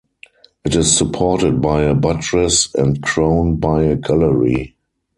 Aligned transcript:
It 0.65 0.73
is 0.73 0.97
supported 0.97 1.61
by 1.61 1.83
a 1.83 1.93
buttress 1.93 2.73
and 2.73 3.03
crowned 3.03 3.59
by 3.61 3.83
a 3.83 3.95
gallery. 3.95 4.75